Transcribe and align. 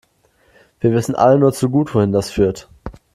Wir 0.79 0.93
wissen 0.93 1.13
alle 1.13 1.37
nur 1.37 1.53
zu 1.53 1.69
gut, 1.69 1.93
wohin 1.93 2.11
das 2.11 2.31
führt. 2.31 2.67